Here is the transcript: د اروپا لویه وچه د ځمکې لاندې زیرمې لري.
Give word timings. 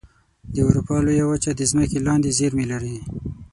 د 0.53 0.55
اروپا 0.67 0.95
لویه 1.05 1.25
وچه 1.27 1.51
د 1.55 1.61
ځمکې 1.71 1.99
لاندې 2.07 2.35
زیرمې 2.39 2.65
لري. 2.71 2.95